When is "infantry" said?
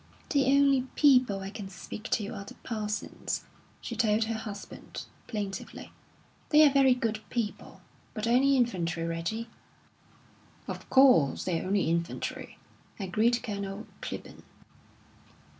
8.57-9.03, 11.87-12.57